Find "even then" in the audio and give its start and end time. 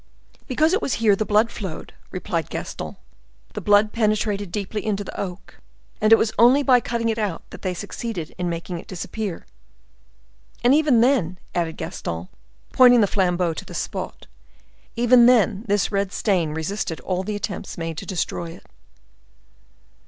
10.73-11.37, 14.95-15.65